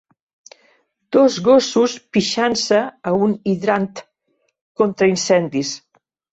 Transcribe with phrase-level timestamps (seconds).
[1.17, 3.89] Dos gossos pixant-se a un hidrant
[4.83, 5.79] contra-incendis.